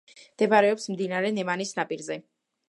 მდებარეობს 0.35 0.87
მდინარე 0.93 1.31
ნემანის 1.41 1.75
ნაპირზე. 1.81 2.19